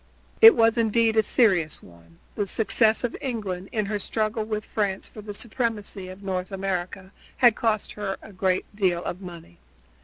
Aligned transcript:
It 0.41 0.55
was 0.55 0.79
indeed 0.79 1.15
a 1.15 1.21
serious 1.21 1.83
one. 1.83 2.17
The 2.33 2.47
success 2.47 3.03
of 3.03 3.15
England, 3.21 3.69
in 3.71 3.85
her 3.85 3.99
struggle 3.99 4.43
with 4.43 4.65
France 4.65 5.07
for 5.07 5.21
the 5.21 5.35
supremacy 5.35 6.09
of 6.09 6.23
North 6.23 6.51
America 6.51 7.11
had 7.37 7.55
cost 7.55 7.91
her 7.93 8.17
a 8.19 8.33
great 8.33 8.65
deal 8.75 9.03
of 9.03 9.21
money. 9.21 9.59